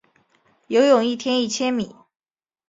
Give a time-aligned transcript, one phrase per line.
[0.65, 1.95] 游泳一天一千米